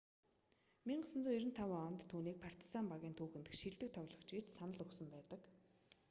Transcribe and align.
1995 0.91 1.81
онд 1.89 1.99
түүнийг 2.13 2.37
партизан 2.45 2.85
багийн 2.91 3.15
түүхэн 3.17 3.43
дэх 3.43 3.55
шилдэг 3.61 3.89
тоглогч 3.97 4.29
гэж 4.35 4.45
санал 4.57 4.81
өгсөн 4.85 5.07
байдаг 5.15 5.41